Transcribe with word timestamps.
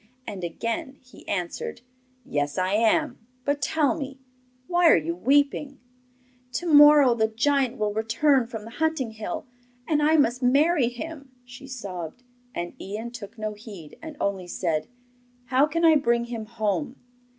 And 0.25 0.43
again 0.43 0.97
he 0.99 1.27
answered: 1.27 1.81
'Yes, 2.25 2.57
I 2.57 2.73
am; 2.73 3.19
but 3.45 3.61
tell 3.61 3.93
me, 3.95 4.17
why 4.65 4.89
are 4.89 4.97
you 4.97 5.15
weeping?' 5.15 5.79
'To 6.53 6.65
morrow 6.73 7.13
the 7.13 7.27
giant 7.27 7.77
will 7.77 7.93
return 7.93 8.47
from 8.47 8.63
the 8.65 8.71
hunting 8.71 9.11
hill, 9.11 9.45
and 9.87 10.01
I 10.01 10.17
must 10.17 10.41
marry 10.41 10.89
him,' 10.89 11.29
she 11.45 11.67
sobbed. 11.67 12.23
And 12.55 12.73
Ian 12.81 13.11
took 13.11 13.37
no 13.37 13.53
heed, 13.53 13.99
and 14.01 14.17
only 14.19 14.47
said: 14.47 14.87
'How 15.45 15.67
can 15.67 15.85
I 15.85 15.97
bring 15.97 16.25
him 16.25 16.47
home? 16.47 16.95